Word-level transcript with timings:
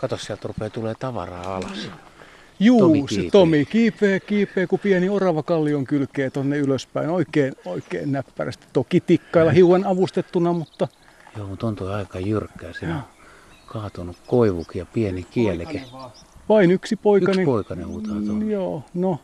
Kato, 0.00 0.16
sieltä 0.16 0.48
rupeaa 0.48 0.70
tulee 0.70 0.94
tavaraa 0.98 1.56
alas. 1.56 1.90
Juu, 2.60 2.78
Tomi 2.80 2.98
Tomi 2.98 3.08
se 3.08 3.14
kiipeää. 3.14 3.30
Tomi 3.30 3.64
kiipeää, 3.64 4.20
kiipeää, 4.20 4.66
kun 4.66 4.78
pieni 4.78 5.08
orava 5.08 5.42
kallion 5.42 5.84
kylkee 5.84 6.30
tonne 6.30 6.58
ylöspäin. 6.58 7.10
Oikein, 7.10 7.52
oikein 7.64 8.12
näppärästi. 8.12 8.66
Toki 8.72 9.00
tikkailla 9.00 9.52
hiukan 9.52 9.84
avustettuna, 9.86 10.52
mutta 10.52 10.88
Joo, 11.36 11.46
mutta 11.46 11.66
on 11.66 11.76
tuo 11.76 11.88
aika 11.90 12.20
jyrkkää. 12.20 12.72
Siinä 12.72 12.96
on 12.96 13.02
kaatunut 13.66 14.16
koivukin 14.26 14.78
ja 14.78 14.86
pieni 14.86 15.22
kieleke. 15.30 15.82
vain 16.48 16.70
yksi 16.70 16.96
poikainen. 16.96 17.40
Yksi 17.42 17.44
poikainen 17.46 17.86
huutaa 17.88 18.12
tuolla. 18.14 18.32
Mm, 18.32 18.50
Joo, 18.50 18.82
no 18.94 19.18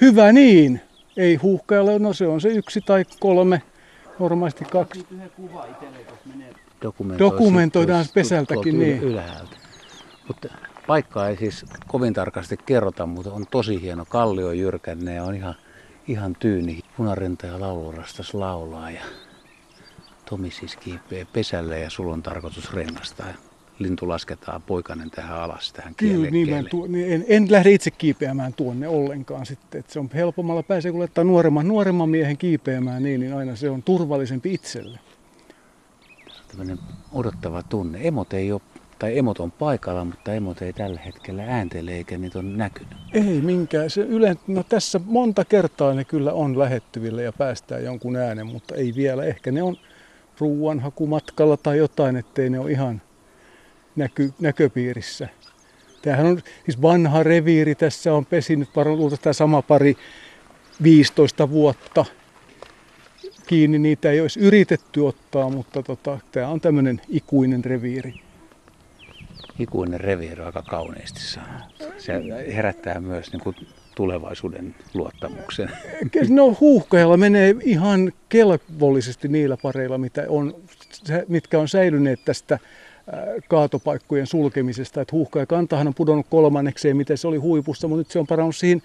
hyvä 0.00 0.32
niin. 0.32 0.80
Ei 1.16 1.36
huuhkajalle, 1.36 1.98
no 1.98 2.12
se 2.12 2.26
on 2.26 2.40
se 2.40 2.48
yksi 2.48 2.80
tai 2.80 3.04
kolme, 3.20 3.62
normaalisti 4.18 4.64
kaksi. 4.64 5.06
Dokumentoi 6.82 7.18
Dokumentoidaan 7.30 8.04
pesältäkin, 8.14 8.78
niin. 8.78 9.00
yl- 9.00 9.04
Ylhäältä. 9.04 9.56
Mutta 10.28 10.48
paikkaa 10.86 11.28
ei 11.28 11.36
siis 11.36 11.66
kovin 11.86 12.14
tarkasti 12.14 12.56
kerrota, 12.56 13.06
mutta 13.06 13.32
on 13.32 13.44
tosi 13.50 13.82
hieno. 13.82 14.04
Kallio 14.04 14.52
jyrkänne 14.52 15.14
ja 15.14 15.24
on 15.24 15.34
ihan, 15.34 15.54
ihan 16.08 16.36
tyyni. 16.38 16.80
Punarinta 16.96 17.46
ja 17.46 17.60
laulurastas 17.60 18.34
laulaa 18.34 18.90
ja 18.90 19.02
Tomi 20.30 20.50
siis 20.50 20.76
kiipee 20.76 21.26
pesälle 21.32 21.80
ja 21.80 21.90
sulla 21.90 22.12
on 22.12 22.22
tarkoitus 22.22 22.72
rennastaa. 22.72 23.26
Lintu 23.78 24.08
lasketaan 24.08 24.62
poikainen 24.62 25.10
tähän 25.10 25.40
alas 25.40 25.72
tähän 25.72 25.94
Kyllä, 25.94 26.30
niin, 26.30 26.50
mä 26.50 26.58
en, 26.58 26.66
tuo, 26.70 26.86
niin 26.86 27.12
en, 27.12 27.24
en, 27.28 27.52
lähde 27.52 27.70
itse 27.70 27.90
kiipeämään 27.90 28.54
tuonne 28.54 28.88
ollenkaan 28.88 29.46
sitten. 29.46 29.78
Että 29.78 29.92
se 29.92 30.00
on 30.00 30.10
helpommalla 30.14 30.62
pääsee, 30.62 30.90
kun 30.90 31.00
laittaa 31.00 31.24
nuoremman, 31.24 31.68
nuoremman 31.68 32.08
miehen 32.08 32.36
kiipeämään 32.36 33.02
niin, 33.02 33.20
niin 33.20 33.34
aina 33.34 33.56
se 33.56 33.70
on 33.70 33.82
turvallisempi 33.82 34.54
itselle. 34.54 34.98
Tämmöinen 36.48 36.78
odottava 37.12 37.62
tunne. 37.62 37.98
Emot 38.02 38.32
ei 38.32 38.52
ole, 38.52 38.60
tai 38.98 39.18
emot 39.18 39.40
on 39.40 39.52
paikalla, 39.52 40.04
mutta 40.04 40.34
emot 40.34 40.62
ei 40.62 40.72
tällä 40.72 41.00
hetkellä 41.00 41.44
ääntele 41.48 41.90
eikä 41.90 42.18
niitä 42.18 42.38
on 42.38 42.56
näkynyt. 42.56 42.94
Ei 43.12 43.40
minkään. 43.40 43.90
Se 43.90 44.00
yle, 44.00 44.36
no 44.46 44.62
tässä 44.62 45.00
monta 45.04 45.44
kertaa 45.44 45.94
ne 45.94 46.04
kyllä 46.04 46.32
on 46.32 46.58
lähettyvillä 46.58 47.22
ja 47.22 47.32
päästään 47.32 47.84
jonkun 47.84 48.16
äänen, 48.16 48.46
mutta 48.46 48.74
ei 48.74 48.92
vielä. 48.96 49.24
Ehkä 49.24 49.52
ne 49.52 49.62
on 49.62 49.76
ruuanhakumatkalla 50.40 51.56
tai 51.56 51.78
jotain, 51.78 52.16
ettei 52.16 52.50
ne 52.50 52.58
ole 52.58 52.70
ihan 52.70 53.02
näky, 53.96 54.32
näköpiirissä. 54.40 55.28
Tämähän 56.02 56.26
on 56.26 56.40
siis 56.64 56.82
vanha 56.82 57.22
reviiri. 57.22 57.74
Tässä 57.74 58.14
on 58.14 58.26
pesinyt 58.26 58.68
varmaan 58.76 59.18
tämä 59.22 59.32
sama 59.32 59.62
pari 59.62 59.96
15 60.82 61.50
vuotta 61.50 62.04
kiinni. 63.46 63.78
Niitä 63.78 64.10
ei 64.10 64.20
olisi 64.20 64.40
yritetty 64.40 65.00
ottaa, 65.00 65.50
mutta 65.50 65.82
tota, 65.82 66.18
tämä 66.32 66.48
on 66.48 66.60
tämmöinen 66.60 67.00
ikuinen 67.08 67.64
reviiri. 67.64 68.23
Ikuinen 69.58 70.00
reviiri 70.00 70.42
aika 70.42 70.62
kauniisti. 70.62 71.20
Se 71.98 72.12
herättää 72.54 73.00
myös 73.00 73.32
niin 73.32 73.40
kuin 73.40 73.56
tulevaisuuden 73.94 74.74
luottamuksen. 74.94 75.70
No 76.28 76.56
huuhkajalla 76.60 77.16
menee 77.16 77.54
ihan 77.62 78.12
kelvollisesti 78.28 79.28
niillä 79.28 79.56
pareilla, 79.62 79.98
mitä 79.98 80.24
on, 80.28 80.54
mitkä 81.28 81.58
on 81.58 81.68
säilyneet 81.68 82.20
tästä 82.24 82.58
kaatopaikkojen 83.48 84.26
sulkemisesta. 84.26 85.00
Että 85.00 85.16
huuhkaja 85.16 85.46
kantahan 85.46 85.86
on 85.86 85.94
pudonnut 85.94 86.26
kolmannekseen, 86.30 86.96
miten 86.96 87.18
se 87.18 87.28
oli 87.28 87.36
huipussa, 87.36 87.88
mutta 87.88 88.00
nyt 88.00 88.10
se 88.10 88.18
on 88.18 88.26
parannut 88.26 88.56
siihen 88.56 88.82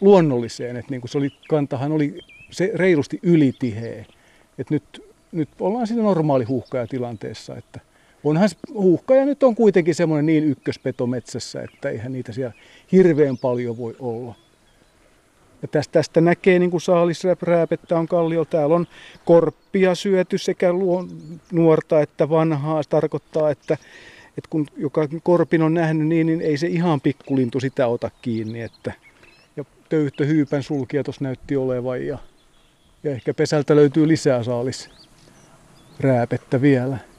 luonnolliseen. 0.00 0.76
Että 0.76 0.90
niin 0.90 1.00
kuin 1.00 1.10
se 1.10 1.18
oli, 1.18 1.30
kantahan 1.48 1.92
oli 1.92 2.18
se 2.50 2.70
reilusti 2.74 3.18
ylitiheä. 3.22 4.04
Että 4.58 4.74
nyt, 4.74 5.04
nyt 5.32 5.48
ollaan 5.60 5.86
siinä 5.86 6.02
normaali 6.02 6.44
huuhkajatilanteessa, 6.44 7.56
että 7.56 7.80
onhan 8.24 8.48
huuhkaja 8.72 9.24
nyt 9.24 9.42
on 9.42 9.54
kuitenkin 9.54 9.94
semmoinen 9.94 10.26
niin 10.26 10.44
ykköspeto 10.44 11.06
metsässä, 11.06 11.62
että 11.62 11.90
eihän 11.90 12.12
niitä 12.12 12.32
siellä 12.32 12.52
hirveän 12.92 13.38
paljon 13.38 13.78
voi 13.78 13.96
olla. 13.98 14.34
Ja 15.62 15.68
tästä, 15.68 15.92
tästä 15.92 16.20
näkee 16.20 16.58
niin 16.58 16.70
kuin 16.70 16.80
saalisrääpettä 16.80 17.98
on 17.98 18.08
kallio. 18.08 18.44
Täällä 18.44 18.74
on 18.74 18.86
korppia 19.24 19.94
syöty 19.94 20.38
sekä 20.38 20.72
luon, 20.72 21.08
nuorta 21.52 22.00
että 22.00 22.28
vanhaa. 22.28 22.82
Se 22.82 22.88
tarkoittaa, 22.88 23.50
että, 23.50 23.74
että 24.28 24.50
kun 24.50 24.66
joka 24.76 25.08
korpin 25.22 25.62
on 25.62 25.74
nähnyt 25.74 26.08
niin, 26.08 26.26
niin 26.26 26.40
ei 26.40 26.56
se 26.56 26.66
ihan 26.66 27.00
pikkulintu 27.00 27.60
sitä 27.60 27.86
ota 27.86 28.10
kiinni. 28.22 28.60
Että, 28.60 28.92
ja 29.56 29.64
töyhtöhyypän 29.88 30.62
sulkija 30.62 31.04
tuossa 31.04 31.24
näytti 31.24 31.56
olevan 31.56 32.06
ja, 32.06 32.18
ja 33.04 33.10
ehkä 33.10 33.34
pesältä 33.34 33.76
löytyy 33.76 34.08
lisää 34.08 34.42
saalisrääpettä 34.42 36.60
vielä. 36.60 37.09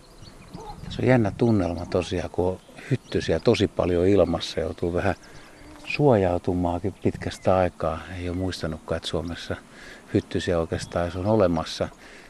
Se 0.91 1.01
on 1.01 1.07
jännä 1.07 1.31
tunnelma 1.37 1.85
tosiaan, 1.85 2.29
kun 2.29 2.47
on 2.47 2.59
hyttysiä 2.91 3.39
tosi 3.39 3.67
paljon 3.67 4.07
ilmassa. 4.07 4.59
Joutuu 4.59 4.93
vähän 4.93 5.15
suojautumaakin 5.85 6.93
pitkästä 7.03 7.57
aikaa. 7.57 7.99
Ei 8.19 8.29
ole 8.29 8.37
muistanutkaan, 8.37 8.97
että 8.97 9.09
Suomessa 9.09 9.55
hyttysiä 10.13 10.59
oikeastaan 10.59 11.05
edes 11.05 11.15
on 11.15 11.25
olemassa. 11.25 11.89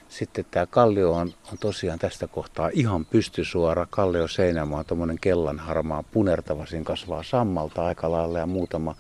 Sitten 0.09 0.45
tämä 0.51 0.65
kallio 0.65 1.11
on, 1.13 1.33
on 1.51 1.57
tosiaan 1.59 1.99
tästä 1.99 2.27
kohtaa 2.27 2.69
ihan 2.73 3.05
pystysuora. 3.05 3.87
Kallio 3.89 4.27
seinämaa 4.27 4.79
on 4.79 4.85
tuommoinen 4.85 5.19
kellan 5.21 5.59
harmaa 5.59 6.03
punertava. 6.03 6.65
Siinä 6.65 6.85
kasvaa 6.85 7.23
sammalta 7.23 7.85
aika 7.85 8.11
lailla 8.11 8.39
ja 8.39 8.45
muutama 8.45 8.95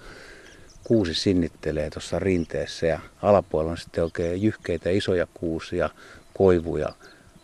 kuusi 0.83 1.13
sinnittelee 1.13 1.89
tuossa 1.89 2.19
rinteessä. 2.19 2.85
Ja 2.85 2.99
alapuolella 3.21 3.71
on 3.71 3.77
sitten 3.77 4.03
oikein 4.03 4.41
jyhkeitä 4.41 4.89
isoja 4.89 5.27
kuusia, 5.33 5.89
koivuja, 6.33 6.93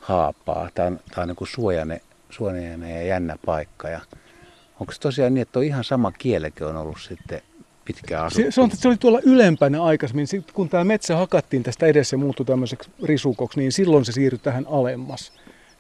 haapaa. 0.08 0.70
Tämä 0.74 0.88
on, 0.88 1.00
tämä 1.10 1.22
on 1.22 1.28
niin 1.28 1.36
kuin 1.36 1.48
suojainen, 1.48 2.02
suojainen 2.30 2.96
ja 2.96 3.04
jännä 3.04 3.38
paikka. 3.46 3.90
Ja 3.90 4.00
onko 4.80 4.94
se 4.94 5.00
tosiaan 5.00 5.34
niin, 5.34 5.42
että 5.42 5.60
on 5.60 5.66
ihan 5.66 5.84
sama 5.84 6.12
kielekö 6.12 6.68
on 6.68 6.78
ollut 6.78 7.02
sitten 7.02 7.42
pitkään 7.86 8.26
asuttu? 8.26 8.52
Se, 8.52 8.52
se, 8.52 8.62
on, 8.62 8.72
se 8.74 8.88
oli 8.88 8.98
tuolla 8.98 9.20
ylempänä 9.24 9.84
aikaisemmin. 9.84 10.28
Sit, 10.28 10.52
kun 10.52 10.70
tämä 10.70 10.84
metsä 10.84 11.18
hakattiin 11.18 11.64
tästä 11.64 11.86
edessä 11.86 12.14
ja 12.14 12.18
muuttui 12.18 12.46
tämmöiseksi 12.46 12.90
risukoksi, 13.04 13.60
niin 13.60 13.72
silloin 13.72 14.06
se 14.06 14.12
siirtyi 14.12 14.40
tähän 14.44 14.66
alemmas. 14.70 15.34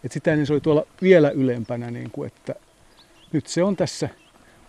Et 0.04 0.12
sitä 0.12 0.36
niin 0.36 0.48
se 0.48 0.54
oli 0.54 0.62
tuolla 0.62 0.84
vielä 1.02 1.30
ylempänä, 1.30 1.92
niin 1.92 2.12
kuin, 2.12 2.28
että 2.28 2.56
nyt 3.32 3.48
se 3.48 3.64
on 3.64 3.76
tässä 3.76 4.10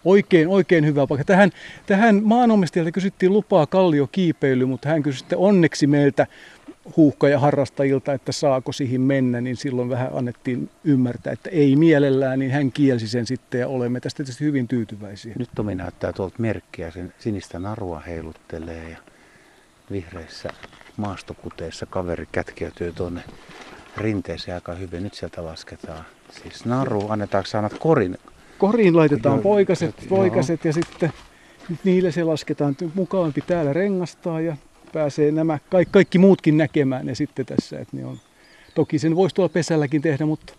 oikein, 0.05 0.49
oikein 0.49 0.87
hyvä 0.87 1.07
paikka. 1.07 1.25
Tähän, 1.25 1.51
tähän 1.87 2.21
maanomistajalta 2.25 2.93
kysyttiin 2.93 3.33
lupaa 3.33 3.67
kalliokiipeilyyn, 3.67 4.69
mutta 4.69 4.89
hän 4.89 5.03
kysyi 5.03 5.19
sitten 5.19 5.39
onneksi 5.39 5.87
meiltä 5.87 6.27
huuhkajaharrastajilta, 6.97 8.12
että 8.12 8.32
saako 8.32 8.72
siihen 8.72 9.00
mennä, 9.00 9.41
niin 9.41 9.56
silloin 9.56 9.88
vähän 9.88 10.10
annettiin 10.12 10.71
ymmärtää, 10.84 11.32
että 11.32 11.50
ei 11.50 11.76
mielellään, 11.76 12.38
niin 12.38 12.50
hän 12.50 12.72
kielsi 12.72 13.09
sen 13.09 13.26
sitten 13.26 13.60
ja 13.60 13.69
olemme 13.69 14.00
tästä 14.00 14.16
tietysti 14.16 14.44
hyvin 14.44 14.69
tyytyväisiä. 14.69 15.34
Nyt 15.38 15.50
Tomi 15.54 15.75
näyttää 15.75 16.12
tuolta 16.12 16.37
merkkiä, 16.38 16.91
sen 16.91 17.15
sinistä 17.19 17.59
narua 17.59 18.00
heiluttelee 18.00 18.91
ja 18.91 18.99
vihreissä 19.91 20.49
maastokuteissa 20.97 21.87
kaveri 21.87 22.28
kätkeytyy 22.32 22.93
tuonne 22.93 23.20
rinteeseen 23.97 24.55
aika 24.55 24.75
hyvin. 24.75 25.03
Nyt 25.03 25.15
sieltä 25.15 25.44
lasketaan 25.44 26.05
siis 26.43 26.65
naru, 26.65 27.06
annetaanko 27.09 27.47
sä 27.47 27.59
annat 27.59 27.78
korin? 27.78 28.19
Koriin 28.59 28.97
laitetaan 28.97 29.37
Joo, 29.37 29.43
poikaset, 29.43 29.94
joo. 30.00 30.09
poikaset 30.09 30.65
ja 30.65 30.72
sitten 30.72 31.12
niille 31.84 32.12
se 32.12 32.25
lasketaan 32.25 32.76
mukavampi 32.94 33.41
täällä 33.41 33.72
rengastaa 33.72 34.41
ja 34.41 34.56
pääsee 34.93 35.32
nämä 35.32 35.59
kaikki, 35.71 35.93
kaikki 35.93 36.19
muutkin 36.19 36.56
näkemään 36.56 37.06
ne 37.06 37.15
sitten 37.15 37.47
tässä. 37.47 37.78
Että 37.78 37.97
ne 37.97 38.06
on, 38.06 38.19
toki 38.75 38.99
sen 38.99 39.16
voisi 39.16 39.34
tuolla 39.34 39.53
pesälläkin 39.53 40.03
tehdä, 40.03 40.26
mutta 40.26 40.53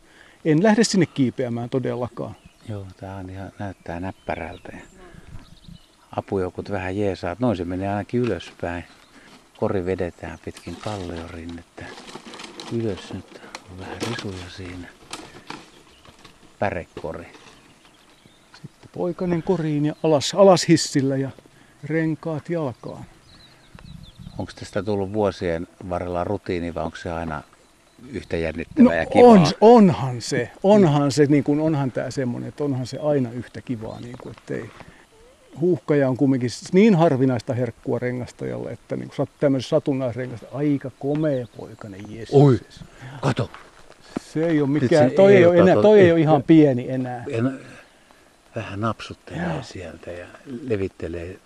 en 0.46 0.64
lähde 0.64 0.84
sinne 0.84 1.06
kiipeämään 1.06 1.70
todellakaan. 1.70 2.36
Joo, 2.70 2.86
tää 3.00 3.16
on 3.16 3.30
ihan, 3.30 3.52
näyttää 3.60 4.00
näppärältä. 4.00 4.72
Apujoukot 6.16 6.72
vähän 6.72 6.98
jeesaa, 6.98 7.36
noin 7.40 7.58
se 7.58 7.66
menee 7.66 7.90
ainakin 7.90 8.20
ylöspäin. 8.20 8.84
Kori 9.58 9.86
vedetään 9.86 10.40
pitkin 10.46 10.76
kalliorinnettä. 10.76 11.86
Ylös 12.74 13.14
nyt 13.14 13.42
on 13.72 13.80
vähän 13.80 13.98
risuja 14.10 14.50
siinä. 14.50 14.88
Pärekori. 16.60 17.28
Poikainen 18.94 19.44
koriin 19.44 19.86
ja 19.86 19.96
alas, 20.04 20.34
alas 20.34 20.68
hissillä 20.68 21.18
ja 21.18 21.30
renkaat 21.84 22.50
jalkaan. 22.50 23.06
Onko 24.40 24.52
tästä 24.60 24.84
tullut 24.84 25.14
vuosien 25.14 25.68
varrella 25.90 26.24
rutiini 26.24 26.76
vai 26.76 26.84
onko 26.84 26.98
se 26.98 27.12
aina 27.12 27.44
yhtä 28.12 28.38
jännittävää 28.38 28.84
No 28.84 28.94
ja 28.94 29.06
kivaa? 29.06 29.30
on, 29.30 29.48
onhan 29.62 30.22
se, 30.22 30.52
onhan 30.64 31.12
se, 31.12 31.26
niin 31.26 31.44
kuin 31.44 31.60
onhan 31.60 31.92
tämä 31.92 32.12
semmoinen, 32.12 32.50
että 32.50 32.64
onhan 32.64 32.88
se 32.88 32.98
aina 32.98 33.32
yhtä 33.32 33.62
kivaa, 33.62 34.00
niin 34.00 34.16
kuin, 34.24 34.36
että 34.38 34.54
ei. 34.54 34.70
Huuhkaja 35.60 36.10
on 36.10 36.18
kumminkin 36.18 36.50
niin 36.72 36.96
harvinaista 36.96 37.54
herkkua 37.54 38.00
rengastajalle, 38.00 38.72
että 38.72 38.96
niin 38.96 39.12
kuin 39.16 39.30
tämmöisessä 39.40 39.70
satunnaisrengasta, 39.70 40.48
aika 40.54 40.92
komea 41.00 41.48
poikainen, 41.58 42.02
jes. 42.10 42.30
Oi, 42.32 42.60
kato. 43.22 43.50
Se 44.22 44.48
ei 44.48 44.62
ole 44.62 44.70
mikään, 44.70 45.10
se 45.10 45.16
toi 45.16 45.36
ei, 45.36 45.46
ole 45.46 45.58
enää, 45.58 45.76
toi 45.76 46.00
ei 46.00 46.12
ole 46.12 46.20
ihan 46.20 46.44
pieni 46.44 46.92
enää. 46.92 47.24
En, 47.30 47.60
vähän 48.56 48.80
napsuttelee 48.80 49.64
sieltä 49.64 50.12
ja 50.12 50.26
levittelee 50.68 51.40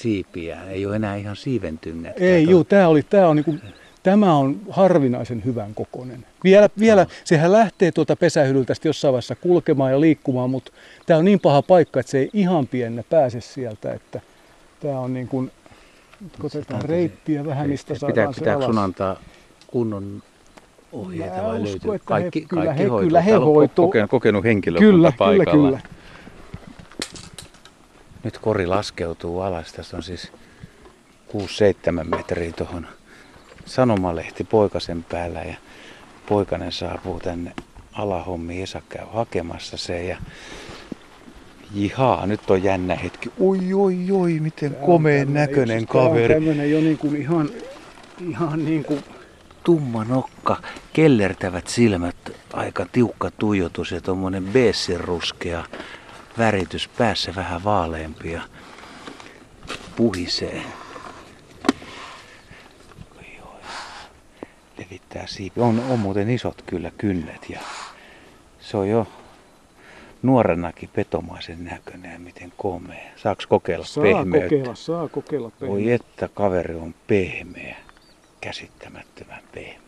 siipiä. 0.00 0.58
Ei 0.68 0.86
ole 0.86 0.96
enää 0.96 1.16
ihan 1.16 1.36
siiventyngät. 1.36 2.20
Ei, 2.20 2.50
juu, 2.50 2.64
tämä 2.64 2.88
oli, 2.88 3.02
tää 3.02 3.28
on 3.28 3.36
niinku, 3.36 3.54
tämä 4.02 4.34
on 4.36 4.56
harvinaisen 4.70 5.44
hyvän 5.44 5.74
kokoinen. 5.74 6.26
Vielä, 6.44 6.68
vielä 6.78 7.02
no. 7.04 7.10
sehän 7.24 7.52
lähtee 7.52 7.92
tuota 7.92 8.16
pesähylyltä 8.16 8.74
jossain 8.84 9.12
vaiheessa 9.12 9.34
kulkemaan 9.34 9.92
ja 9.92 10.00
liikkumaan, 10.00 10.50
mutta 10.50 10.72
tämä 11.06 11.18
on 11.18 11.24
niin 11.24 11.40
paha 11.40 11.62
paikka, 11.62 12.00
että 12.00 12.10
se 12.10 12.18
ei 12.18 12.30
ihan 12.32 12.66
pienne 12.66 13.04
pääse 13.10 13.40
sieltä, 13.40 13.92
että 13.92 14.20
tämä 14.80 15.00
on 15.00 15.14
niin 15.14 15.28
kuin, 15.28 15.50
otetaan 16.44 16.82
reittiä 16.82 17.46
vähän, 17.46 17.68
mistä 17.68 17.94
saadaan 17.94 18.12
Pitää, 18.12 18.32
se 18.32 18.38
pitääkö 18.40 18.56
alas. 18.58 18.66
sun 18.66 18.78
antaa 18.84 19.16
kunnon 19.66 20.22
ohjeita 20.92 21.36
Mä 21.36 21.42
vai 21.42 21.60
uskon, 21.60 21.90
löytyy? 21.90 22.04
Kaikki, 22.04 22.40
he- 22.40 22.46
kyllä 22.48 22.64
kaikki 22.64 22.82
he- 22.82 22.88
hoituu. 22.88 23.06
kyllä 23.08 23.20
he 23.20 23.32
hoituu. 23.32 23.86
Kokenut, 23.86 24.10
kokenut 24.10 24.44
henkilökunta 24.44 24.86
Kyllä, 24.92 25.12
kyllä, 25.12 25.18
paikalla. 25.18 25.66
kyllä. 25.68 25.95
Nyt 28.26 28.38
kori 28.38 28.66
laskeutuu 28.66 29.40
alas. 29.40 29.72
Tässä 29.72 29.96
on 29.96 30.02
siis 30.02 30.32
6-7 32.02 32.04
metriä 32.04 32.52
tuohon 32.52 32.86
sanomalehti 33.66 34.44
poikasen 34.44 35.04
päällä 35.04 35.40
ja 35.40 35.54
poikanen 36.28 36.72
saapuu 36.72 37.20
tänne 37.20 37.52
alahommiin. 37.92 38.62
Esa 38.62 38.82
käy 38.88 39.06
hakemassa 39.12 39.76
se 39.76 40.04
ja 40.04 40.16
Jihaa, 41.74 42.26
nyt 42.26 42.50
on 42.50 42.62
jännä 42.62 42.94
hetki. 42.94 43.32
Oi, 43.40 43.74
oi, 43.74 43.96
oi, 44.12 44.40
miten 44.40 44.76
on 44.80 44.86
komeen 44.86 45.26
tämmönen 45.26 45.48
näköinen 45.48 45.80
just- 45.80 45.92
tää 45.92 46.02
on 46.02 46.08
kaveri. 46.08 46.70
jo 46.70 46.80
niin 46.80 46.98
kuin 46.98 47.16
ihan, 47.16 47.50
ihan 48.30 48.64
niin 48.64 48.84
kuin, 48.84 49.04
Tumma 49.64 50.04
nokka, 50.04 50.56
kellertävät 50.92 51.68
silmät, 51.68 52.16
aika 52.52 52.86
tiukka 52.92 53.30
tuijotus 53.38 53.92
ja 53.92 54.00
tuommoinen 54.00 54.44
beessinruskea 54.44 55.64
väritys 56.38 56.88
päässä 56.88 57.34
vähän 57.34 57.64
vaaleampi 57.64 58.32
ja 58.32 58.42
puhisee. 59.96 60.62
Levittää 64.78 65.26
siipi. 65.26 65.60
On, 65.60 65.80
on 65.90 65.98
muuten 65.98 66.30
isot 66.30 66.62
kyllä 66.66 66.90
kynnet 66.98 67.50
ja 67.50 67.60
se 68.60 68.76
on 68.76 68.88
jo 68.88 69.06
nuorenakin 70.22 70.88
petomaisen 70.94 71.64
näköinen 71.64 72.12
ja 72.12 72.18
miten 72.18 72.52
komea. 72.56 73.10
Saaks 73.16 73.46
kokeilla 73.46 73.84
saa 73.84 74.02
pehmeyttä? 74.02 74.48
kokeilla, 74.48 74.74
saa 74.74 75.08
kokeilla 75.08 75.50
Voi 75.60 75.68
pehmeyttä. 75.68 76.04
että 76.04 76.28
kaveri 76.34 76.74
on 76.74 76.94
pehmeä. 77.06 77.76
Käsittämättömän 78.40 79.42
pehmeä. 79.54 79.85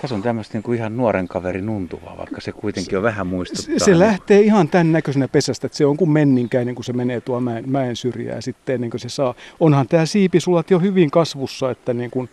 Tässä 0.00 0.14
on 0.14 0.22
tämmöistä 0.22 0.54
niin 0.58 0.62
kuin 0.62 0.78
ihan 0.78 0.96
nuoren 0.96 1.28
kaverin 1.28 1.68
untuvaa, 1.68 2.16
vaikka 2.18 2.40
se 2.40 2.52
kuitenkin 2.52 2.98
on 2.98 3.02
vähän 3.04 3.26
muistuttaa. 3.26 3.78
Se, 3.78 3.84
se 3.84 3.98
lähtee 3.98 4.40
ihan 4.40 4.68
tämän 4.68 4.92
näköisenä 4.92 5.28
pesästä, 5.28 5.66
että 5.66 5.78
se 5.78 5.86
on 5.86 5.96
kuin 5.96 6.10
menninkäinen, 6.10 6.74
kun 6.74 6.84
se 6.84 6.92
menee 6.92 7.20
tuo 7.20 7.40
mäen, 7.40 7.70
mäen 7.70 7.96
syrjään 7.96 8.42
sitten 8.42 8.74
ennen 8.74 8.90
kuin 8.90 9.00
se 9.00 9.08
saa. 9.08 9.34
Onhan 9.60 9.88
tämä 9.88 10.06
siipisulat 10.06 10.70
jo 10.70 10.78
hyvin 10.78 11.10
kasvussa, 11.10 11.70
että 11.70 11.94
niin 11.94 12.10
kuin, 12.10 12.28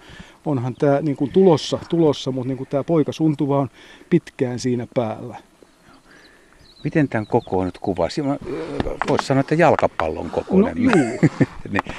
onhan 0.45 0.75
tämä 0.75 1.01
niin 1.01 1.17
kuin 1.17 1.31
tulossa, 1.31 1.79
tulossa, 1.89 2.31
mutta 2.31 2.47
niin 2.47 2.57
kuin 2.57 2.69
tämä 2.69 2.83
poika 2.83 3.11
suntuva 3.11 3.59
on 3.59 3.69
pitkään 4.09 4.59
siinä 4.59 4.87
päällä. 4.93 5.35
Miten 6.83 7.09
tämän 7.09 7.27
koko 7.27 7.65
nyt 7.65 7.77
kuvaisi? 7.77 8.23
Voisi 9.09 9.25
sanoa, 9.25 9.41
että 9.41 9.55
jalkapallon 9.55 10.25
No 10.25 10.31
kokoinen. 10.31 10.83
juu, 10.83 10.93
niin, 11.71 11.95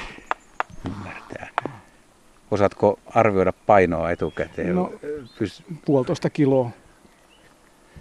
ymmärtää. 0.87 1.48
Osaatko 2.51 2.99
arvioida 3.07 3.53
painoa 3.67 4.11
etukäteen? 4.11 4.75
No, 4.75 4.93
Pys- 5.43 5.63
puolitoista 5.85 6.31
kiloa. 6.31 6.71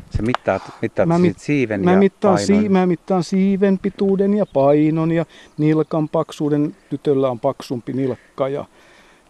se 0.09 0.21
mittaat, 0.21 0.61
mittaat 0.81 1.07
Mä 1.07 1.19
mit- 1.19 1.39
siiven 1.39 1.81
Mä 1.85 1.91
ja 1.91 1.97
mittaan, 1.97 2.35
painon. 2.35 2.61
sii, 2.61 2.69
mä 2.69 2.85
mittaan 2.85 3.23
siiven 3.23 3.79
pituuden 3.79 4.33
ja 4.33 4.45
painon 4.45 5.11
ja 5.11 5.25
nilkan 5.57 6.09
paksuuden. 6.09 6.75
Tytöllä 6.89 7.29
on 7.29 7.39
paksumpi 7.39 7.93
nilkka 7.93 8.49
ja, 8.49 8.65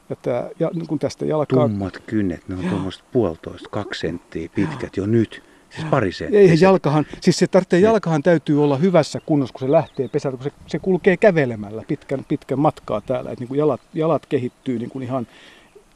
ja, 0.09 0.15
tää, 0.15 0.49
ja 0.59 0.71
kun 0.87 0.99
tästä 0.99 1.25
jalkaa... 1.25 1.67
Tummat 1.67 1.97
kynnet, 2.07 2.47
ne 2.47 2.55
on 2.55 2.65
tuommoista 2.69 3.03
puolitoista, 3.11 3.69
kaksi 3.69 3.99
senttiä 3.99 4.49
pitkät 4.55 4.97
jo 4.97 5.05
nyt. 5.05 5.43
Siis 5.77 5.87
pari. 5.89 6.09
Eihän 6.31 6.61
jalkahan, 6.61 7.05
siis 7.21 7.37
se 7.39 7.47
tarvitsee, 7.47 7.79
jalkahan 7.79 8.23
täytyy 8.23 8.63
olla 8.63 8.77
hyvässä 8.77 9.19
kunnossa, 9.25 9.53
kun 9.53 9.67
se 9.67 9.71
lähtee 9.71 10.07
pesältä, 10.07 10.37
kun 10.37 10.43
se, 10.43 10.51
se 10.67 10.79
kulkee 10.79 11.17
kävelemällä 11.17 11.83
pitkän, 11.87 12.25
pitkän 12.27 12.59
matkaa 12.59 13.01
täällä. 13.01 13.31
Että 13.31 13.41
niin 13.41 13.47
kuin 13.47 13.57
jalat, 13.57 13.81
jalat 13.93 14.25
kehittyy 14.25 14.79
niin 14.79 14.89
kuin 14.89 15.03
ihan 15.03 15.27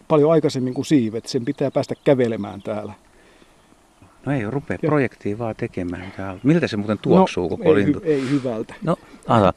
paljon 0.08 0.32
aikaisemmin 0.32 0.74
kuin 0.74 0.86
siivet. 0.86 1.26
Sen 1.26 1.46
pitää 1.46 1.72
päästä 1.72 1.96
kävelemään 2.04 2.62
täällä. 2.62 2.94
No 4.26 4.32
ei 4.32 4.44
rupea 4.52 4.78
Ja- 4.82 4.88
projektia 4.90 5.38
vaan 5.38 5.56
tekemään. 5.56 6.14
haluat. 6.18 6.44
Miltä 6.44 6.68
se 6.68 6.78
muuten 6.78 6.98
tuoksuu 6.98 7.44
no, 7.50 7.58
koko 7.58 7.70
ei, 7.70 7.76
lintu? 7.76 8.02
ei 8.04 8.30
hyvältä. 8.30 8.74
No, 8.84 8.96
ata. 9.28 9.54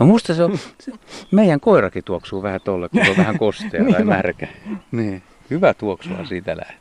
No 0.00 0.06
musta 0.06 0.34
se 0.34 0.44
on, 0.44 0.58
se, 0.80 0.92
meidän 1.30 1.60
koirakin 1.60 2.04
tuoksuu 2.04 2.42
vähän 2.42 2.60
tolle, 2.64 2.88
kun 2.88 3.04
se 3.04 3.10
on 3.10 3.16
vähän 3.16 3.38
kostea 3.38 3.70
tai 3.80 3.80
Niin 3.84 3.96
on. 4.00 4.06
märkä. 4.06 4.48
Niin. 4.92 5.22
Hyvä 5.50 5.74
tuoksua 5.74 6.26
siitä 6.28 6.56
lähtee. 6.56 6.79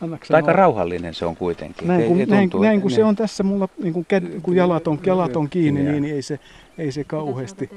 Annaksa 0.00 0.36
Aika 0.36 0.52
rauhallinen 0.52 1.14
se 1.14 1.26
on 1.26 1.36
kuitenkin. 1.36 1.88
Näin 1.88 2.00
Ei- 2.00 2.08
kun, 2.08 2.20
ei 2.20 2.26
näin, 2.26 2.50
tuntuu, 2.50 2.62
näin 2.62 2.80
kun 2.80 2.90
ne- 2.90 2.94
se 2.94 3.04
on 3.04 3.16
tässä 3.16 3.42
mulla, 3.42 3.68
niin 3.82 3.92
kun, 3.92 4.04
käd, 4.04 4.24
kun 4.42 4.56
jalat, 4.56 4.88
on, 4.88 5.00
jalat 5.06 5.36
on 5.36 5.48
kiinni, 5.48 5.82
niin, 5.82 6.02
niin 6.02 6.14
ei 6.14 6.22
se, 6.22 6.38
ei 6.78 6.92
se 6.92 7.04
kauheasti. 7.04 7.70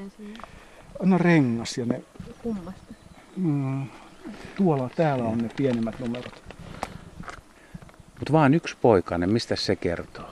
Anna 1.02 1.18
rengas 1.18 1.78
ja 1.78 1.84
ne, 1.86 2.02
Kummasta? 2.42 2.94
mm, 3.36 3.86
tuolla 4.56 4.90
täällä 4.96 5.24
on 5.24 5.38
ne 5.38 5.50
pienemmät 5.56 5.94
numerot. 6.00 6.42
Mutta 8.18 8.32
vaan 8.32 8.54
yksi 8.54 8.76
poikainen, 8.82 9.32
mistä 9.32 9.56
se 9.56 9.76
kertoo? 9.76 10.24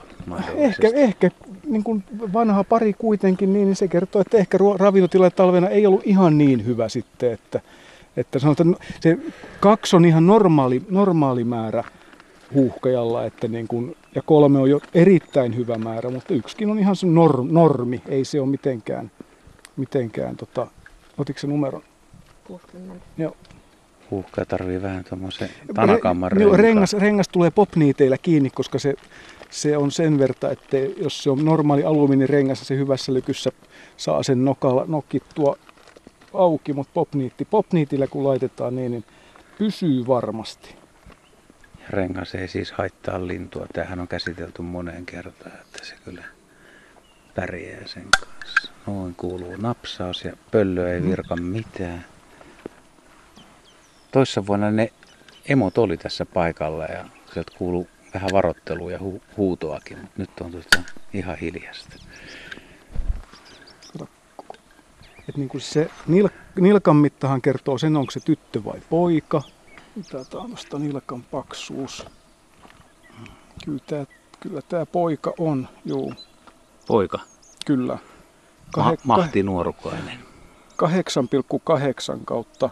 Ehkä, 0.55 0.89
ehkä 0.93 1.31
niin 1.69 1.83
kuin 1.83 2.03
vanha 2.33 2.63
pari 2.63 2.93
kuitenkin, 2.93 3.53
niin 3.53 3.75
se 3.75 3.87
kertoo, 3.87 4.21
että 4.21 4.37
ehkä 4.37 4.57
ravintotilanne 4.79 5.35
talvena 5.35 5.69
ei 5.69 5.87
ollut 5.87 6.01
ihan 6.05 6.37
niin 6.37 6.65
hyvä 6.65 6.89
sitten, 6.89 7.31
että, 7.31 7.59
että 8.17 8.39
sanotaan, 8.39 8.75
se 8.99 9.17
kaksi 9.59 9.95
on 9.95 10.05
ihan 10.05 10.27
normaali, 10.27 10.81
normaali 10.89 11.43
määrä 11.43 11.83
huuhkajalla, 12.53 13.25
että 13.25 13.47
niin 13.47 13.67
kuin, 13.67 13.97
ja 14.15 14.21
kolme 14.21 14.59
on 14.59 14.69
jo 14.69 14.79
erittäin 14.93 15.55
hyvä 15.55 15.77
määrä, 15.77 16.09
mutta 16.09 16.33
yksikin 16.33 16.69
on 16.69 16.79
ihan 16.79 16.95
se 16.95 17.07
norm, 17.07 17.47
normi, 17.51 18.01
ei 18.07 18.25
se 18.25 18.41
ole 18.41 18.49
mitenkään, 18.49 19.11
mitenkään 19.77 20.37
tota, 20.37 20.67
otitko 21.17 21.39
se 21.39 21.47
numeron? 21.47 21.83
60. 22.43 23.05
Huuhka 24.11 24.45
tarvii 24.45 24.81
vähän 24.81 25.03
tuommoisen 25.09 25.49
tanakamman 25.73 26.31
Re- 26.31 26.35
renkaan. 26.35 26.59
rengas, 26.59 26.93
rengas 26.93 27.27
tulee 27.27 27.51
popniiteillä 27.51 28.17
kiinni, 28.17 28.49
koska 28.49 28.79
se, 28.79 28.95
se 29.49 29.77
on 29.77 29.91
sen 29.91 30.19
verta, 30.19 30.51
että 30.51 30.77
jos 30.77 31.23
se 31.23 31.29
on 31.29 31.45
normaali 31.45 31.83
alumiinirengas, 31.83 32.67
se 32.67 32.77
hyvässä 32.77 33.13
lykyssä 33.13 33.51
saa 33.97 34.23
sen 34.23 34.45
nokalla, 34.45 34.85
nokittua 34.87 35.57
auki, 36.33 36.73
mutta 36.73 36.91
popniitti, 36.93 37.45
popniitillä 37.45 38.07
kun 38.07 38.23
laitetaan 38.23 38.75
niin, 38.75 38.91
niin 38.91 39.05
pysyy 39.57 40.07
varmasti. 40.07 40.75
Rengas 41.89 42.35
ei 42.35 42.47
siis 42.47 42.71
haittaa 42.71 43.27
lintua. 43.27 43.65
Tämähän 43.73 43.99
on 43.99 44.07
käsitelty 44.07 44.61
moneen 44.61 45.05
kertaan, 45.05 45.51
että 45.61 45.85
se 45.85 45.95
kyllä 46.05 46.23
pärjää 47.35 47.87
sen 47.87 48.07
kanssa. 48.19 48.71
Noin 48.87 49.15
kuuluu 49.15 49.55
napsaus 49.55 50.25
ja 50.25 50.33
pöllö 50.51 50.93
ei 50.93 51.03
virka 51.03 51.35
mitään. 51.35 52.05
Toissa 54.11 54.45
vuonna 54.45 54.71
ne 54.71 54.91
emot 55.49 55.77
oli 55.77 55.97
tässä 55.97 56.25
paikalla 56.25 56.85
ja 56.85 57.05
sieltä 57.33 57.51
kuuluu 57.57 57.87
vähän 58.13 58.29
varottelua 58.33 58.91
ja 58.91 58.97
hu- 58.97 59.21
huutoakin, 59.37 59.97
mutta 59.97 60.13
nyt 60.17 60.29
on 60.41 60.51
tuota 60.51 60.79
ihan 61.13 61.37
hiljasta. 61.37 61.95
Et 65.29 65.37
niin 65.37 65.49
kuin 65.49 65.61
se 65.61 65.89
nil, 66.07 66.29
nilkan 66.59 66.95
mittahan 66.95 67.41
kertoo 67.41 67.77
sen, 67.77 67.95
onko 67.97 68.11
se 68.11 68.19
tyttö 68.19 68.63
vai 68.63 68.81
poika. 68.89 69.41
Mitataan 69.95 70.47
tuosta 70.47 70.79
nilkan 70.79 71.23
paksuus. 71.23 72.05
Kyllä 73.65 73.79
tämä 73.87 74.05
kyllä 74.39 74.61
tää 74.61 74.85
poika 74.85 75.33
on, 75.39 75.67
juu, 75.85 76.13
Poika, 76.87 77.19
kyllä. 77.65 77.93
ma- 78.77 78.91
Kahe- 78.91 78.97
mahti 79.03 79.43
nuorukainen. 79.43 80.19
8,8 82.17 82.25
kautta 82.25 82.69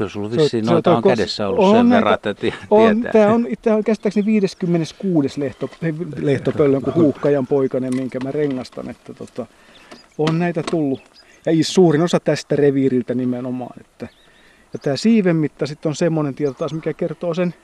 Kyllä 0.00 0.10
sulla 0.10 0.30
vissiin 0.30 0.64
se 0.64 0.70
noita 0.70 0.90
on 0.90 0.96
on 0.96 1.02
kos- 1.04 1.08
kädessä 1.08 1.48
ollut 1.48 1.64
on 1.64 1.76
sen 1.76 1.88
näitä- 1.88 1.96
verran, 1.96 2.14
että 2.14 2.34
tie- 2.34 2.52
On, 2.70 2.94
tietää. 2.94 3.12
tämä 3.12 3.34
on, 3.34 3.46
tää 3.62 3.76
on 3.76 3.84
käsittääkseni 3.84 4.26
56. 4.26 5.40
Lehto, 5.40 5.70
lehtopöllön 6.16 6.82
kuin 6.82 6.94
huuhkajan 6.94 7.46
poikainen, 7.46 7.96
minkä 7.96 8.18
mä 8.24 8.32
rengastan. 8.32 8.90
Että 8.90 9.14
tota, 9.14 9.46
on 10.18 10.38
näitä 10.38 10.62
tullut. 10.70 11.02
Ja 11.46 11.52
is- 11.52 11.74
suurin 11.74 12.02
osa 12.02 12.20
tästä 12.20 12.56
reviiriltä 12.56 13.14
nimenomaan. 13.14 13.80
Että 13.80 14.08
Ja 14.72 14.78
tämä 14.78 14.96
siiven 14.96 15.36
mitta 15.36 15.66
sitten 15.66 15.88
on 15.90 15.96
semmoinen 15.96 16.34
tieto 16.34 16.54
taas, 16.54 16.72
mikä 16.74 16.92
kertoo 16.92 17.34
sen 17.34 17.54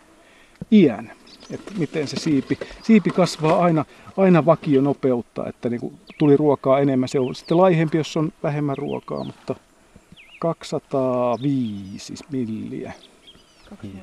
iän, 0.73 1.13
että 1.51 1.73
miten 1.79 2.09
se 2.09 2.17
siipi, 2.17 2.59
siipi 2.83 3.11
kasvaa 3.11 3.65
aina, 3.65 3.85
aina 4.17 4.45
vakionopeutta, 4.47 5.49
että 5.49 5.69
niin 5.69 5.99
tuli 6.19 6.37
ruokaa 6.37 6.81
enemmän. 6.81 7.09
Se 7.09 7.19
on 7.21 7.35
sitten 7.35 7.57
laihempi, 7.57 7.97
jos 7.99 8.17
on 8.17 8.33
vähemmän 8.43 8.77
ruokaa, 8.79 9.25
mutta 9.25 9.55
205 10.39 12.15
milliä 12.33 12.93
205. 13.71 14.03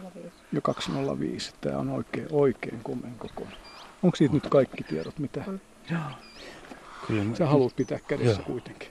ja 0.54 0.62
205. 0.62 1.54
Tämä 1.62 1.78
on 1.78 1.90
oikein, 1.90 2.28
oikein 2.32 2.80
komeen 2.84 3.16
kokoinen. 3.18 3.58
Onko 4.04 4.16
siitä 4.16 4.34
nyt 4.34 4.48
kaikki 4.50 4.84
tiedot, 4.84 5.20
mitä 5.20 5.44
On. 5.48 5.62
Joo. 5.92 6.00
Kyllä, 7.08 7.24
mä- 7.24 7.36
sä 7.36 7.46
haluat 7.46 7.76
pitää 7.76 8.00
kädessä 8.08 8.32
Joo. 8.42 8.46
kuitenkin? 8.46 8.90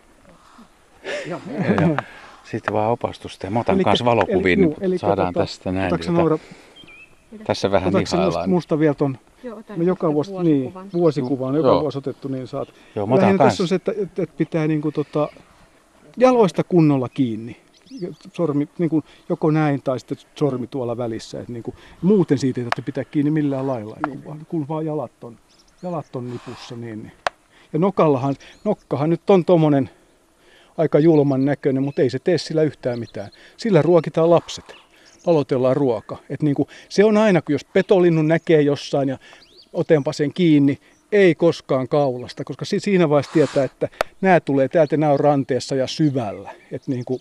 Joo, 1.26 1.40
joo. 1.80 1.96
Sitten 2.50 2.74
vaan 2.74 2.90
opastusta 2.90 3.46
ja 3.46 3.50
mä 3.50 3.60
otan 3.60 3.82
kanssa 3.84 4.04
valokuvia, 4.04 4.52
eli- 4.52 4.74
niin 4.88 4.98
saadaan 4.98 5.32
tota, 5.34 5.46
tästä 5.46 5.72
näin. 5.72 5.90
Tota, 5.90 6.12
Noora, 6.12 6.38
tässä 7.44 7.70
vähän 7.70 7.92
sä 8.06 8.46
musta, 8.46 8.78
vielä 8.78 8.94
ton, 8.94 9.18
Joo, 9.44 9.62
no 9.76 9.82
joka 9.84 10.14
vuosi, 10.14 10.30
niin, 10.30 10.42
vuosikuvan. 10.64 10.88
vuosikuva 10.92 11.46
on 11.46 11.54
joka 11.54 11.68
Joo. 11.68 11.80
vuosi 11.80 11.98
otettu, 11.98 12.28
niin 12.28 12.46
saat. 12.46 12.68
Joo, 12.94 13.06
mä 13.06 13.14
otan 13.14 13.22
Lähinnä 13.24 13.38
kans. 13.38 13.52
tässä 13.52 13.62
on 13.62 13.68
se, 13.68 13.74
että, 13.74 13.92
että, 13.98 14.22
että 14.22 14.34
pitää 14.38 14.66
niinku 14.66 14.92
tota, 14.92 15.28
jaloista 16.16 16.64
kunnolla 16.64 17.08
kiinni. 17.08 17.56
Sormi, 18.32 18.68
niinku, 18.78 19.04
joko 19.28 19.50
näin 19.50 19.82
tai 19.82 20.00
sitten 20.00 20.18
sormi 20.34 20.66
tuolla 20.66 20.96
välissä. 20.96 21.40
Et 21.40 21.48
niinku, 21.48 21.74
muuten 22.02 22.38
siitä 22.38 22.60
ei 22.60 22.64
tarvitse 22.64 22.82
pitää 22.82 23.04
kiinni 23.04 23.30
millään 23.30 23.66
lailla, 23.66 23.96
et 23.96 24.12
kun, 24.12 24.24
vaan, 24.24 24.46
kun 24.48 24.68
vaan 24.68 24.86
jalat 24.86 25.24
on, 25.24 25.38
jalat 25.82 26.16
on 26.16 26.30
nipussa. 26.30 26.76
Niin, 26.76 27.02
niin. 27.02 27.12
Ja 27.72 27.78
nokallahan, 27.78 28.34
nokkahan 28.64 29.10
nyt 29.10 29.30
on 29.30 29.44
tommonen 29.44 29.90
aika 30.78 30.98
julman 30.98 31.44
näköinen, 31.44 31.82
mutta 31.82 32.02
ei 32.02 32.10
se 32.10 32.18
tee 32.18 32.38
sillä 32.38 32.62
yhtään 32.62 32.98
mitään. 32.98 33.30
Sillä 33.56 33.82
ruokitaan 33.82 34.30
lapset. 34.30 34.64
Aloitellaan 35.26 35.76
ruoka. 35.76 36.16
Et 36.30 36.42
niinku, 36.42 36.68
se 36.88 37.04
on 37.04 37.16
aina, 37.16 37.42
kun 37.42 37.52
jos 37.52 37.64
petolinnun 37.64 38.28
näkee 38.28 38.62
jossain 38.62 39.08
ja 39.08 39.18
otenpa 39.72 40.12
sen 40.12 40.32
kiinni, 40.32 40.78
ei 41.12 41.34
koskaan 41.34 41.88
kaulasta, 41.88 42.44
koska 42.44 42.64
si- 42.64 42.80
siinä 42.80 43.08
vaiheessa 43.08 43.32
tietää, 43.32 43.64
että 43.64 43.88
nämä 44.20 44.40
tulee 44.40 44.68
täältä, 44.68 44.96
nämä 44.96 45.12
on 45.12 45.20
ranteessa 45.20 45.74
ja 45.74 45.86
syvällä. 45.86 46.50
Että 46.72 46.90
niinku, 46.90 47.20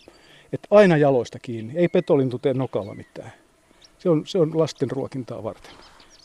et 0.54 0.68
aina 0.72 0.98
jaloista 0.98 1.40
kiinni. 1.40 1.74
Ei 1.76 1.88
petolintu 1.88 2.40
tee 2.40 2.54
nokalla 2.54 2.96
mitään. 2.96 3.32
Se 3.98 4.10
on, 4.10 4.24
se 4.26 4.38
on 4.38 4.60
lasten 4.60 4.92
ruokintaa 4.92 5.44
varten, 5.44 5.72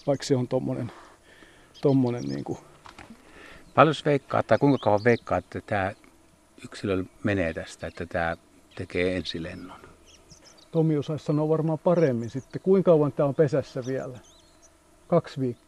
vaikka 0.06 0.26
se 0.26 0.36
on 0.36 0.48
tommonen, 0.48 0.92
tommonen 1.82 2.22
niinku, 2.22 2.58
Paljon 3.76 3.94
sä 3.94 4.04
veikkaa, 4.04 4.42
tai 4.42 4.58
kuinka 4.58 4.78
kauan 4.78 5.04
veikkaa, 5.04 5.38
että 5.38 5.60
tämä 5.60 5.92
yksilö 6.64 7.04
menee 7.24 7.54
tästä, 7.54 7.86
että 7.86 8.06
tämä 8.06 8.36
tekee 8.74 9.16
ensilennon? 9.16 9.80
Tomi 10.70 10.96
osaisi 10.96 11.24
sanoa 11.24 11.48
varmaan 11.48 11.78
paremmin 11.78 12.30
sitten. 12.30 12.60
Kuinka 12.60 12.90
kauan 12.90 13.12
tämä 13.12 13.28
on 13.28 13.34
pesässä 13.34 13.82
vielä? 13.86 14.18
Kaksi 15.08 15.40
viikkoa. 15.40 15.65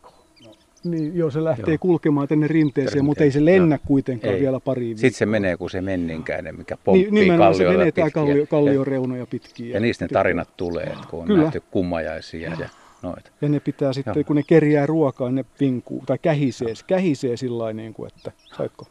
Niin, 0.84 1.16
joo, 1.16 1.30
se 1.30 1.44
lähtee 1.44 1.74
Joo. 1.74 1.78
kulkemaan 1.80 2.28
tänne 2.28 2.46
rinteeseen, 2.48 3.04
mutta 3.04 3.24
ei 3.24 3.30
se 3.30 3.44
lennä 3.44 3.74
joo. 3.74 3.84
kuitenkaan 3.86 4.34
Ei. 4.34 4.40
vielä 4.40 4.60
pari 4.60 4.80
viikkoa. 4.80 5.00
Sitten 5.00 5.18
se 5.18 5.26
menee, 5.26 5.56
kun 5.56 5.70
se 5.70 5.80
menninkäinen, 5.80 6.58
mikä 6.58 6.76
pomppii 6.84 7.02
niin, 7.04 7.14
nimenomaan 7.14 7.54
se 7.54 7.58
kallioilla 7.58 7.78
menee 7.78 7.92
tää 7.92 8.04
pitkin. 8.04 8.22
kallio, 8.22 8.36
ja, 8.36 8.46
kallioreunoja 8.46 9.26
pitkin. 9.26 9.70
ja 9.70 9.80
niistä 9.80 10.04
ne 10.04 10.08
tarinat 10.08 10.56
tulee, 10.56 10.84
että 10.84 11.06
kun 11.10 11.20
on 11.20 11.26
Kyllä. 11.26 11.42
nähty 11.42 11.62
kummajaisia 11.70 12.50
ja 12.60 12.68
noita. 13.02 13.30
Ja 13.40 13.48
ne 13.48 13.60
pitää 13.60 13.92
sitten, 13.92 14.14
Joo. 14.16 14.24
kun 14.24 14.36
ne 14.36 14.42
kerjää 14.46 14.86
ruokaa, 14.86 15.30
ne 15.30 15.44
vinkuu 15.60 16.02
tai 16.06 16.18
kähisee, 16.22 16.74
kähisee 16.86 17.36
sillä 17.36 17.58
lailla, 17.58 17.76
niin 17.76 17.94
kuin, 17.94 18.10
että 18.16 18.32
saitko? 18.56 18.86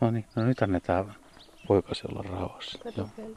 No 0.00 0.10
niin, 0.10 0.24
no 0.36 0.44
nyt 0.44 0.62
annetaan 0.62 1.14
poikasella 1.66 2.24
rauhassa. 2.30 2.78
Kato 2.78 3.08
Joo. 3.18 3.28